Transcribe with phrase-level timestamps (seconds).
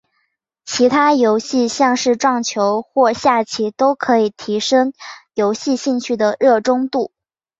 [0.65, 4.93] 其他游戏像是撞球或下棋都可以提升
[5.35, 7.11] 游戏兴趣的热衷度。